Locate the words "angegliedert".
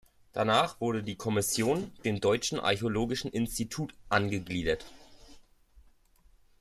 4.09-4.83